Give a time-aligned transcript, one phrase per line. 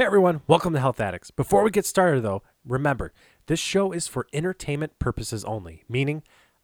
[0.00, 1.30] Hey everyone, welcome to Health Addicts.
[1.30, 3.12] Before we get started though, remember,
[3.48, 6.22] this show is for entertainment purposes only, meaning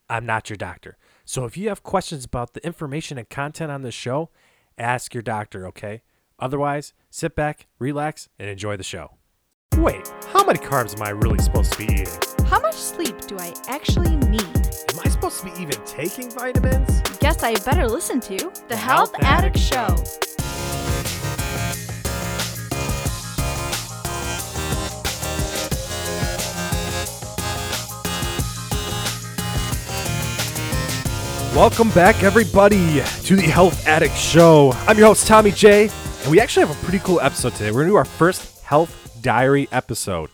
[0.09, 0.97] I'm not your doctor.
[1.27, 4.31] So if you have questions about the information and content on this show,
[4.79, 6.01] ask your doctor, okay?
[6.39, 9.19] Otherwise, sit back, relax, and enjoy the show.
[9.77, 12.09] Wait, how many carbs am I really supposed to be eating?
[12.47, 14.57] How much sleep do I actually need?
[14.95, 17.03] Am I supposed to be even taking vitamins?
[17.19, 19.95] Guess I better listen to The, Health, Addict, Show.
[31.57, 34.73] Welcome back, everybody, to the Health Addict Show.
[34.87, 35.89] I'm your host, Tommy J,
[36.21, 37.71] and we actually have a pretty cool episode today.
[37.71, 40.29] We're going to do our first health diary episode.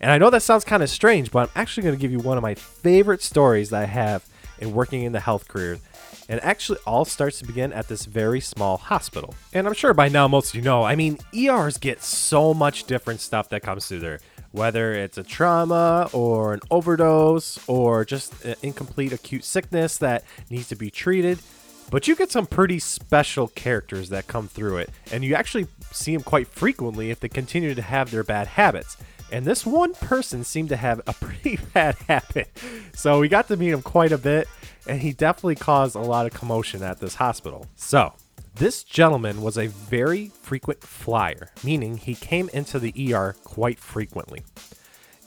[0.00, 2.20] And I know that sounds kind of strange, but I'm actually going to give you
[2.20, 4.24] one of my favorite stories that I have
[4.60, 5.80] in working in the health career.
[6.28, 9.34] And actually all starts to begin at this very small hospital.
[9.52, 12.84] And I'm sure by now most of you know, I mean, ERs get so much
[12.84, 14.20] different stuff that comes through there
[14.52, 20.68] whether it's a trauma or an overdose or just an incomplete acute sickness that needs
[20.68, 21.38] to be treated.
[21.90, 26.12] But you get some pretty special characters that come through it, and you actually see
[26.12, 28.98] them quite frequently if they continue to have their bad habits.
[29.32, 32.50] And this one person seemed to have a pretty bad habit.
[32.94, 34.48] So we got to meet him quite a bit,
[34.86, 37.66] and he definitely caused a lot of commotion at this hospital.
[37.76, 38.12] So
[38.58, 44.42] this gentleman was a very frequent flyer, meaning he came into the ER quite frequently.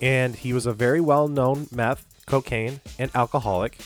[0.01, 3.77] And he was a very well known meth, cocaine, and alcoholic.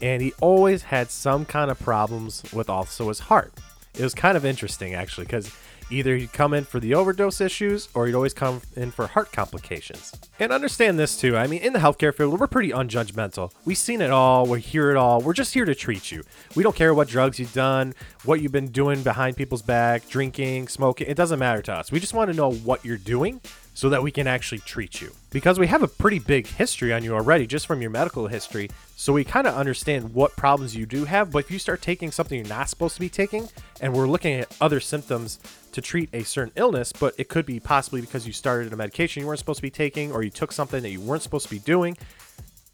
[0.00, 3.52] And he always had some kind of problems with also his heart.
[3.94, 5.54] It was kind of interesting, actually, because
[5.90, 9.32] Either he'd come in for the overdose issues or he'd always come in for heart
[9.32, 10.12] complications.
[10.40, 11.36] And understand this too.
[11.36, 13.52] I mean, in the healthcare field, we're pretty unjudgmental.
[13.64, 15.20] We've seen it all, we hear it all.
[15.20, 16.22] We're just here to treat you.
[16.54, 20.68] We don't care what drugs you've done, what you've been doing behind people's back, drinking,
[20.68, 21.06] smoking.
[21.06, 21.92] It doesn't matter to us.
[21.92, 23.40] We just want to know what you're doing
[23.76, 25.12] so that we can actually treat you.
[25.28, 28.70] Because we have a pretty big history on you already, just from your medical history.
[28.96, 31.30] So we kind of understand what problems you do have.
[31.30, 33.50] But if you start taking something you're not supposed to be taking,
[33.82, 35.38] and we're looking at other symptoms
[35.72, 39.20] to treat a certain illness, but it could be possibly because you started a medication
[39.20, 41.50] you weren't supposed to be taking, or you took something that you weren't supposed to
[41.50, 41.98] be doing,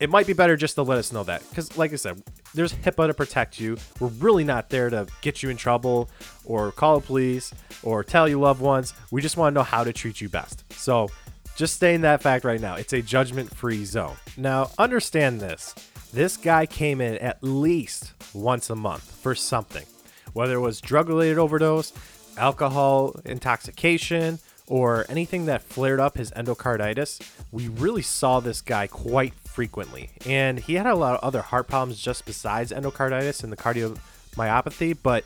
[0.02, 1.48] it might be better just to let us know that.
[1.48, 2.20] Because, like I said,
[2.54, 3.76] there's HIPAA to protect you.
[4.00, 6.10] We're really not there to get you in trouble
[6.44, 7.54] or call the police
[7.84, 8.94] or tell your loved ones.
[9.12, 10.64] We just want to know how to treat you best.
[10.72, 11.08] So,
[11.54, 12.74] just saying that fact right now.
[12.74, 14.16] It's a judgment free zone.
[14.36, 15.72] Now, understand this
[16.12, 19.86] this guy came in at least once a month for something,
[20.32, 21.92] whether it was drug related overdose,
[22.36, 27.20] alcohol intoxication, or anything that flared up his endocarditis,
[27.50, 30.10] we really saw this guy quite frequently.
[30.26, 34.96] And he had a lot of other heart problems just besides endocarditis and the cardiomyopathy,
[35.02, 35.24] but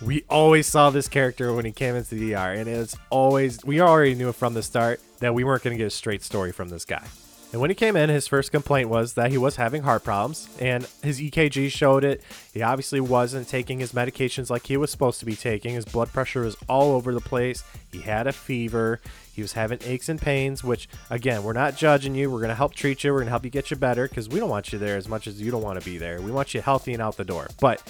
[0.00, 2.52] we always saw this character when he came into the ER.
[2.52, 5.86] And it's always, we already knew from the start that we weren't going to get
[5.86, 7.06] a straight story from this guy.
[7.52, 10.48] And when he came in, his first complaint was that he was having heart problems,
[10.58, 12.22] and his EKG showed it.
[12.54, 15.74] He obviously wasn't taking his medications like he was supposed to be taking.
[15.74, 17.62] His blood pressure was all over the place.
[17.92, 19.02] He had a fever.
[19.34, 22.30] He was having aches and pains, which, again, we're not judging you.
[22.30, 23.12] We're going to help treat you.
[23.12, 25.06] We're going to help you get you better because we don't want you there as
[25.06, 26.22] much as you don't want to be there.
[26.22, 27.48] We want you healthy and out the door.
[27.60, 27.82] But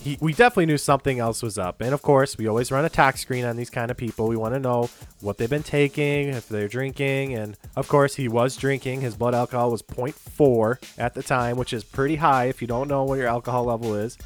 [0.00, 1.80] he, we definitely knew something else was up.
[1.80, 4.28] And of course, we always run a tox screen on these kind of people.
[4.28, 4.90] We want to know
[5.20, 7.34] what they've been taking, if they're drinking.
[7.34, 9.00] And of course, he was drinking.
[9.00, 12.88] His blood alcohol was 0.4 at the time, which is pretty high if you don't
[12.88, 14.18] know what your alcohol level is.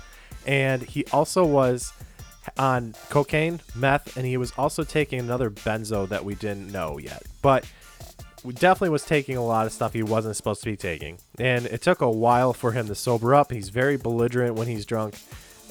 [0.46, 1.92] And he also was
[2.56, 7.22] on cocaine, meth, and he was also taking another benzo that we didn't know yet.
[7.42, 7.70] But
[8.42, 11.18] we definitely was taking a lot of stuff he wasn't supposed to be taking.
[11.38, 13.52] And it took a while for him to sober up.
[13.52, 15.14] He's very belligerent when he's drunk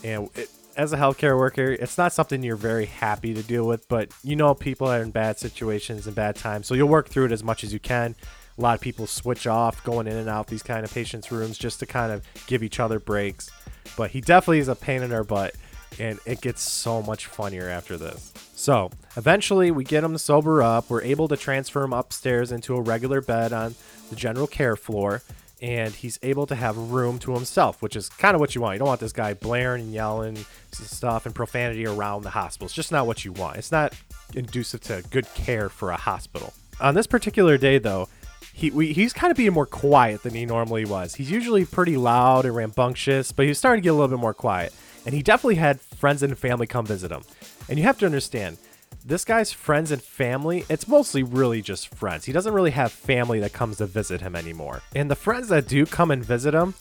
[0.04, 3.90] and it, as a healthcare worker, it's not something you're very happy to deal with,
[3.90, 7.26] but you know people are in bad situations and bad times, so you'll work through
[7.26, 8.16] it as much as you can.
[8.58, 11.58] A lot of people switch off going in and out these kind of patients' rooms
[11.58, 13.50] just to kind of give each other breaks.
[13.96, 15.56] But he definitely is a pain in our butt,
[16.00, 18.34] and it gets so much funnier after this.
[18.56, 20.90] So eventually, we get him to sober up.
[20.90, 23.76] We're able to transfer him upstairs into a regular bed on
[24.10, 25.24] the general care floor
[25.62, 28.76] and he's able to have room to himself, which is kind of what you want.
[28.76, 32.66] You don't want this guy blaring and yelling stuff and profanity around the hospital.
[32.66, 33.58] It's just not what you want.
[33.58, 33.94] It's not
[34.32, 36.54] conducive to good care for a hospital.
[36.80, 38.08] On this particular day, though,
[38.54, 41.16] he we, he's kind of being more quiet than he normally was.
[41.16, 44.34] He's usually pretty loud and rambunctious, but he's starting to get a little bit more
[44.34, 44.74] quiet.
[45.06, 47.22] And he definitely had friends and family come visit him.
[47.70, 48.58] And you have to understand,
[49.06, 52.26] this guy's friends and family, it's mostly really just friends.
[52.26, 54.82] He doesn't really have family that comes to visit him anymore.
[54.96, 56.74] And the friends that do come and visit him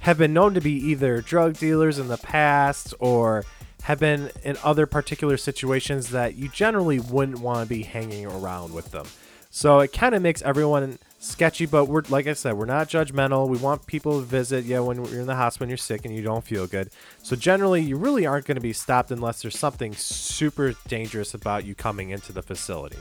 [0.00, 3.44] have been known to be either drug dealers in the past or
[3.82, 8.72] have been in other particular situations that you generally wouldn't want to be hanging around
[8.72, 9.06] with them.
[9.50, 13.48] So it kind of makes everyone sketchy, but we're like I said, we're not judgmental.
[13.48, 14.64] We want people to visit.
[14.64, 16.90] Yeah, when you're in the hospital you're sick and you don't feel good.
[17.22, 21.64] So generally, you really aren't going to be stopped unless there's something super dangerous about
[21.64, 22.98] you coming into the facility.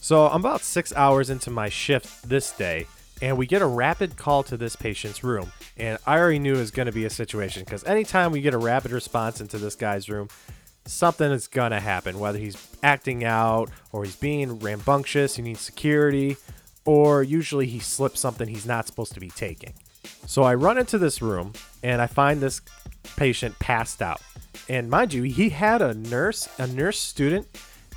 [0.00, 2.86] So I'm about six hours into my shift this day,
[3.20, 5.50] and we get a rapid call to this patient's room.
[5.76, 8.54] And I already knew it was going to be a situation because anytime we get
[8.54, 10.28] a rapid response into this guy's room,
[10.86, 12.18] something is going to happen.
[12.18, 16.36] Whether he's acting out or he's being rambunctious, he needs security,
[16.86, 19.74] or usually he slips something he's not supposed to be taking.
[20.26, 21.52] So I run into this room
[21.82, 22.60] and I find this
[23.16, 24.20] patient passed out.
[24.68, 27.46] And mind you, he had a nurse, a nurse student,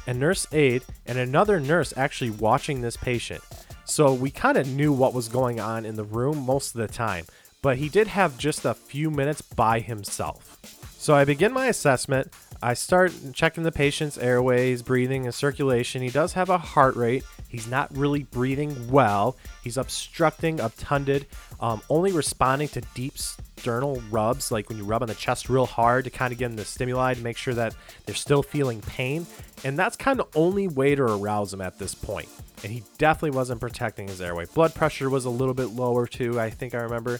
[0.05, 3.43] a nurse aide, and another nurse actually watching this patient.
[3.85, 6.87] So we kind of knew what was going on in the room most of the
[6.87, 7.25] time,
[7.61, 10.59] but he did have just a few minutes by himself.
[10.97, 12.31] So I begin my assessment.
[12.61, 16.01] I start checking the patient's airways, breathing, and circulation.
[16.01, 17.23] He does have a heart rate.
[17.49, 19.35] He's not really breathing well.
[19.63, 21.25] He's obstructing, obtunded,
[21.59, 25.65] um, only responding to deep sternal rubs, like when you rub on the chest real
[25.65, 27.75] hard to kind of get him the stimuli to make sure that
[28.05, 29.25] they're still feeling pain.
[29.63, 32.29] And that's kind of the only way to arouse him at this point.
[32.63, 34.45] And he definitely wasn't protecting his airway.
[34.45, 37.19] Blood pressure was a little bit lower too, I think I remember.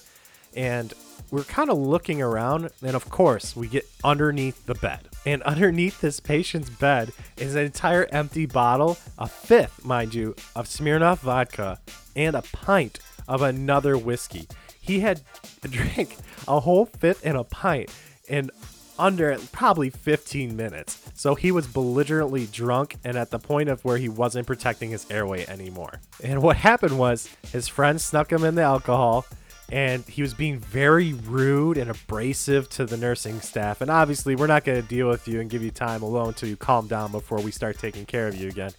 [0.56, 0.94] And
[1.32, 5.08] we're kind of looking around, and of course, we get underneath the bed.
[5.26, 10.68] And underneath this patient's bed is an entire empty bottle, a fifth, mind you, of
[10.68, 11.80] Smirnoff vodka,
[12.16, 14.48] and a pint of another whiskey.
[14.82, 15.22] He had
[15.62, 16.18] drank
[16.48, 17.92] a whole fifth and a pint
[18.28, 18.50] in
[18.98, 21.02] under probably 15 minutes.
[21.14, 25.10] So he was belligerently drunk and at the point of where he wasn't protecting his
[25.10, 26.02] airway anymore.
[26.22, 29.26] And what happened was his friend snuck him in the alcohol
[29.72, 33.82] and he was being very rude and abrasive to the nursing staff.
[33.82, 36.50] And obviously, we're not going to deal with you and give you time alone until
[36.50, 38.72] you calm down before we start taking care of you again.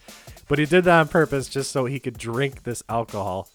[0.48, 3.48] But he did that on purpose just so he could drink this alcohol.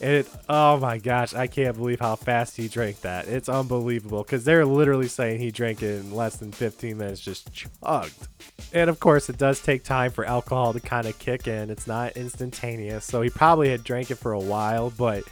[0.00, 3.28] And it, oh my gosh, I can't believe how fast he drank that.
[3.28, 7.50] It's unbelievable because they're literally saying he drank it in less than 15 minutes, just
[7.52, 8.28] chugged.
[8.72, 11.70] And of course, it does take time for alcohol to kind of kick in.
[11.70, 13.06] It's not instantaneous.
[13.06, 15.22] So he probably had drank it for a while, but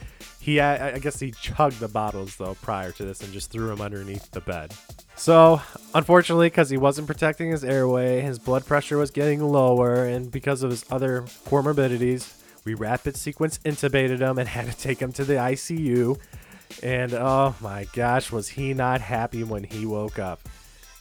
[0.42, 3.80] he, I guess he chugged the bottles though prior to this and just threw them
[3.80, 4.74] underneath the bed.
[5.14, 5.62] So,
[5.94, 10.64] unfortunately, because he wasn't protecting his airway, his blood pressure was getting lower, and because
[10.64, 12.32] of his other comorbidities,
[12.64, 16.18] we rapid sequence intubated him and had to take him to the ICU.
[16.82, 20.40] And oh my gosh, was he not happy when he woke up?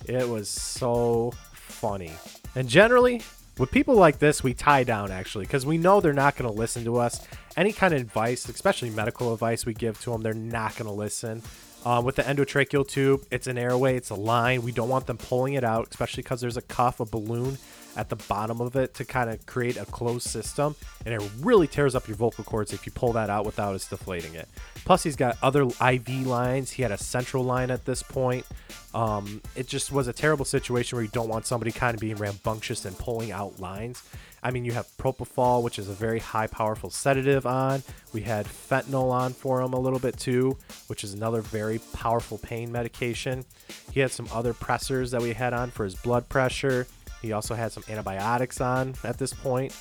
[0.05, 2.11] It was so funny.
[2.53, 3.23] And generally,
[3.57, 6.55] with people like this, we tie down actually because we know they're not going to
[6.55, 7.25] listen to us.
[7.57, 10.91] Any kind of advice, especially medical advice we give to them, they're not going to
[10.93, 11.41] listen.
[11.85, 14.61] Um, with the endotracheal tube, it's an airway, it's a line.
[14.61, 17.57] We don't want them pulling it out, especially because there's a cuff, a balloon
[17.95, 20.75] at the bottom of it to kind of create a closed system.
[21.05, 23.87] And it really tears up your vocal cords if you pull that out without us
[23.87, 24.47] deflating it.
[24.85, 26.71] Plus, he's got other IV lines.
[26.71, 28.45] He had a central line at this point.
[28.93, 32.15] Um, it just was a terrible situation where you don't want somebody kind of being
[32.15, 34.03] rambunctious and pulling out lines.
[34.43, 37.83] I mean, you have propofol, which is a very high, powerful sedative on.
[38.11, 40.57] We had fentanyl on for him a little bit too,
[40.87, 43.45] which is another very powerful pain medication.
[43.91, 46.87] He had some other pressors that we had on for his blood pressure.
[47.21, 49.75] He also had some antibiotics on at this point.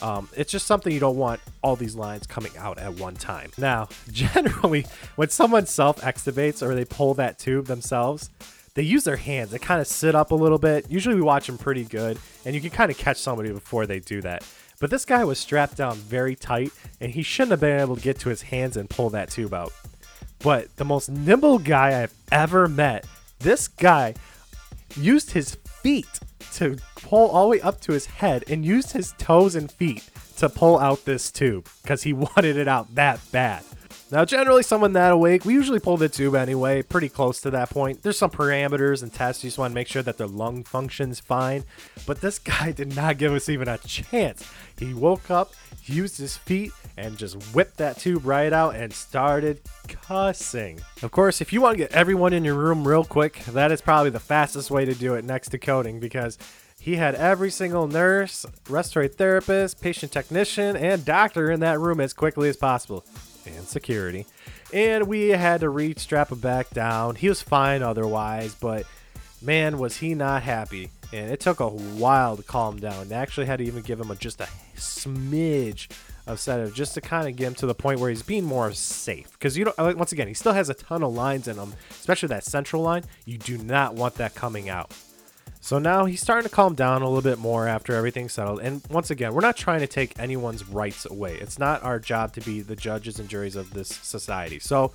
[0.00, 3.50] Um, it's just something you don't want all these lines coming out at one time.
[3.58, 8.30] Now, generally, when someone self extubates or they pull that tube themselves,
[8.74, 9.50] they use their hands.
[9.50, 10.90] They kind of sit up a little bit.
[10.90, 14.00] Usually, we watch them pretty good, and you can kind of catch somebody before they
[14.00, 14.44] do that.
[14.80, 18.02] But this guy was strapped down very tight, and he shouldn't have been able to
[18.02, 19.72] get to his hands and pull that tube out.
[20.40, 23.06] But the most nimble guy I've ever met,
[23.38, 24.14] this guy
[24.96, 26.20] used his feet
[26.54, 30.08] to pull all the way up to his head and used his toes and feet
[30.36, 33.64] to pull out this tube because he wanted it out that bad.
[34.10, 37.70] Now, generally, someone that awake, we usually pull the tube anyway, pretty close to that
[37.70, 38.02] point.
[38.02, 39.42] There's some parameters and tests.
[39.42, 41.64] You just want to make sure that their lung function's fine.
[42.06, 44.48] But this guy did not give us even a chance.
[44.78, 45.52] He woke up,
[45.84, 50.80] used his feet, and just whipped that tube right out and started cussing.
[51.02, 53.80] Of course, if you want to get everyone in your room real quick, that is
[53.80, 56.38] probably the fastest way to do it next to coding because
[56.78, 62.12] he had every single nurse, respiratory therapist, patient technician, and doctor in that room as
[62.12, 63.04] quickly as possible
[63.46, 64.26] and security.
[64.72, 67.16] And we had to reach strap him back down.
[67.16, 68.86] He was fine otherwise, but
[69.40, 70.90] man, was he not happy.
[71.12, 73.08] And it took a while to calm down.
[73.08, 75.88] They actually had to even give him a, just a smidge
[76.26, 78.72] of sedative just to kind of get him to the point where he's being more
[78.72, 79.32] safe.
[79.32, 82.28] Because you know, once again, he still has a ton of lines in him, especially
[82.28, 83.04] that central line.
[83.26, 84.92] You do not want that coming out.
[85.60, 88.60] So now he's starting to calm down a little bit more after everything's settled.
[88.60, 91.36] And once again, we're not trying to take anyone's rights away.
[91.36, 94.58] It's not our job to be the judges and juries of this society.
[94.58, 94.92] So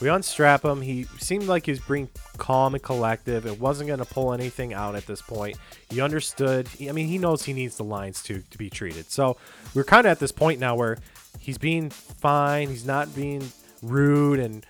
[0.00, 0.82] we unstrap him.
[0.82, 3.46] He seemed like he was being calm and collective.
[3.46, 5.56] It wasn't going to pull anything out at this point.
[5.90, 6.68] He understood.
[6.86, 9.10] I mean, he knows he needs the lines to to be treated.
[9.10, 9.36] So
[9.74, 10.98] we're kind of at this point now where
[11.38, 12.68] he's being fine.
[12.68, 13.50] He's not being
[13.82, 14.64] rude and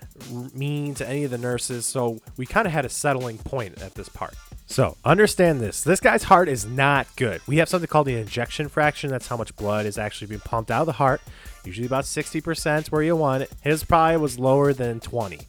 [0.55, 1.85] mean to any of the nurses.
[1.85, 4.35] So we kind of had a settling point at this part.
[4.73, 5.83] So understand this.
[5.83, 7.43] This guy's heart is not good.
[7.47, 9.11] We have something called the ejection fraction.
[9.11, 11.21] That's how much blood is actually being pumped out of the heart.
[11.63, 13.53] Usually about 60% where you want it.
[13.61, 15.41] His probably was lower than 20.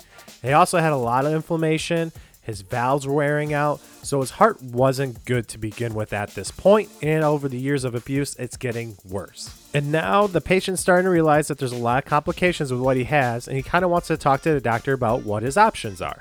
[0.42, 2.12] He also had a lot of inflammation.
[2.42, 6.52] His valves were wearing out, so his heart wasn't good to begin with at this
[6.52, 9.58] point, and over the years of abuse, it's getting worse.
[9.74, 12.98] And now the patient's starting to realize that there's a lot of complications with what
[12.98, 15.56] he has, and he kind of wants to talk to the doctor about what his
[15.56, 16.20] options are.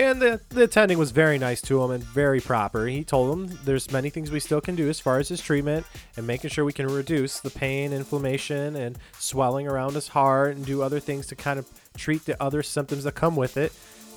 [0.00, 2.86] And the, the attending was very nice to him and very proper.
[2.86, 5.84] He told him there's many things we still can do as far as his treatment
[6.16, 10.64] and making sure we can reduce the pain, inflammation, and swelling around his heart and
[10.64, 13.74] do other things to kind of treat the other symptoms that come with it.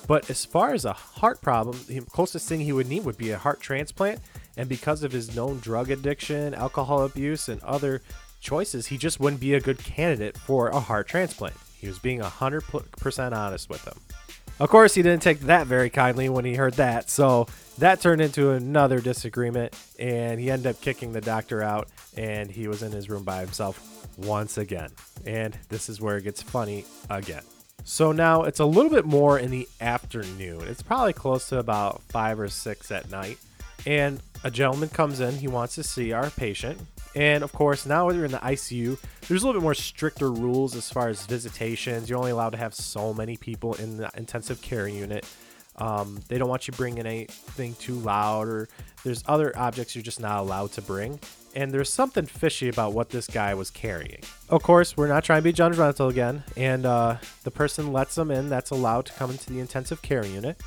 [0.08, 3.32] But as far as a heart problem, the closest thing he would need would be
[3.32, 4.20] a heart transplant.
[4.56, 8.00] And because of his known drug addiction, alcohol abuse, and other
[8.40, 11.56] choices, he just wouldn't be a good candidate for a heart transplant.
[11.78, 13.98] He was being 100% honest with them.
[14.60, 18.20] Of course, he didn't take that very kindly when he heard that, so that turned
[18.20, 22.92] into another disagreement, and he ended up kicking the doctor out, and he was in
[22.92, 24.90] his room by himself once again.
[25.26, 27.42] And this is where it gets funny again.
[27.82, 30.62] So now it's a little bit more in the afternoon.
[30.62, 33.38] It's probably close to about five or six at night.
[33.86, 36.80] And a gentleman comes in, he wants to see our patient.
[37.14, 40.30] And of course, now that you're in the ICU, there's a little bit more stricter
[40.30, 42.10] rules as far as visitations.
[42.10, 45.24] You're only allowed to have so many people in the intensive care unit.
[45.76, 48.68] Um, they don't want you bringing anything too loud, or
[49.02, 51.18] there's other objects you're just not allowed to bring.
[51.56, 54.20] And there's something fishy about what this guy was carrying.
[54.48, 58.30] Of course, we're not trying to be judgmental again, and uh, the person lets them
[58.30, 60.60] in that's allowed to come into the intensive care unit.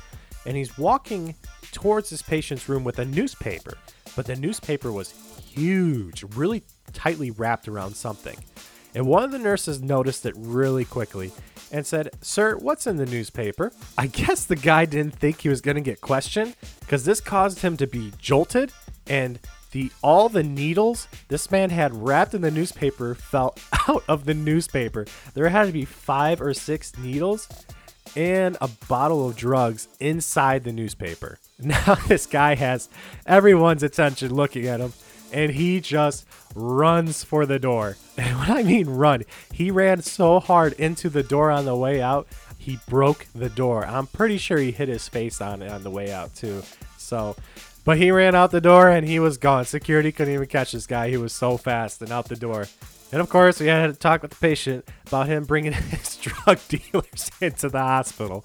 [0.46, 1.34] And he's walking
[1.72, 3.76] towards his patient's room with a newspaper,
[4.16, 5.12] but the newspaper was
[5.58, 6.62] huge, really
[6.92, 8.36] tightly wrapped around something.
[8.94, 11.32] And one of the nurses noticed it really quickly
[11.70, 13.72] and said, Sir, what's in the newspaper?
[13.96, 17.60] I guess the guy didn't think he was going to get questioned because this caused
[17.60, 18.72] him to be jolted
[19.06, 19.38] and
[19.72, 23.54] the all the needles this man had wrapped in the newspaper fell
[23.88, 25.04] out of the newspaper.
[25.34, 27.48] There had to be five or six needles
[28.16, 31.38] and a bottle of drugs inside the newspaper.
[31.60, 32.88] Now this guy has
[33.26, 34.92] everyone's attention looking at him
[35.32, 37.96] and he just runs for the door.
[38.18, 42.02] And when I mean run, he ran so hard into the door on the way
[42.02, 42.26] out,
[42.58, 43.86] he broke the door.
[43.86, 46.64] I'm pretty sure he hit his face on it on the way out too.
[46.96, 47.36] So,
[47.84, 49.66] but he ran out the door and he was gone.
[49.66, 51.10] Security couldn't even catch this guy.
[51.10, 52.66] He was so fast and out the door.
[53.12, 56.58] And of course, we had to talk with the patient about him bringing his drug
[56.68, 58.44] dealers into the hospital.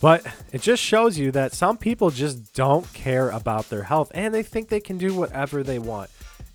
[0.00, 4.32] But it just shows you that some people just don't care about their health and
[4.32, 6.10] they think they can do whatever they want.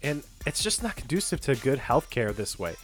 [0.06, 2.76] And it's just not conducive to good healthcare this way.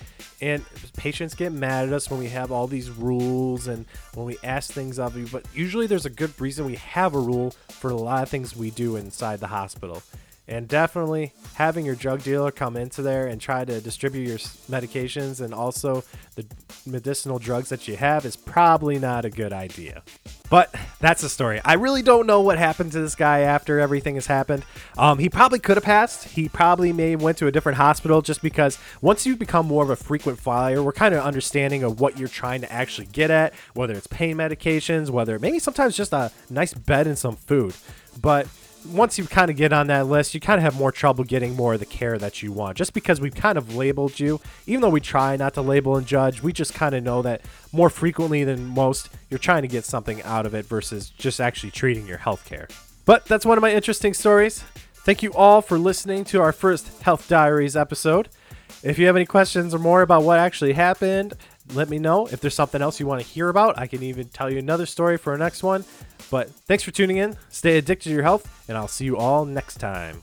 [0.42, 0.66] And
[0.98, 3.86] patients get mad at us when we have all these rules and
[4.16, 5.28] when we ask things of you.
[5.28, 8.56] But usually there's a good reason we have a rule for a lot of things
[8.56, 10.02] we do inside the hospital.
[10.48, 15.40] And definitely having your drug dealer come into there and try to distribute your medications
[15.40, 16.04] and also
[16.36, 16.46] the
[16.86, 20.04] medicinal drugs that you have is probably not a good idea.
[20.50, 21.62] But that's the story.
[21.64, 24.66] I really don't know what happened to this guy after everything has happened.
[24.98, 26.26] Um, he probably could have passed.
[26.26, 29.90] He probably may went to a different hospital just because once you become more of
[29.90, 33.54] a frequent flyer, we're kind of understanding of what you're trying to actually get at,
[33.74, 37.74] whether it's pain medications, whether maybe sometimes just a nice bed and some food.
[38.22, 38.48] But
[38.86, 41.56] once you kind of get on that list, you kind of have more trouble getting
[41.56, 42.78] more of the care that you want.
[42.78, 46.08] Just because we've kind of labeled you, even though we try not to label and
[46.08, 49.86] judge, we just kind of know that more frequently than most, you're trying to get
[49.86, 52.68] something out of it versus just actually treating your health care.
[53.06, 54.64] But that's one of my interesting stories.
[55.04, 58.30] Thank you all for listening to our first Health Diaries episode.
[58.84, 61.34] If you have any questions or more about what actually happened,
[61.74, 62.28] let me know.
[62.28, 64.86] If there's something else you want to hear about, I can even tell you another
[64.86, 65.86] story for our next one.
[66.30, 67.38] But thanks for tuning in.
[67.50, 70.22] Stay addicted to your health, and I'll see you all next time.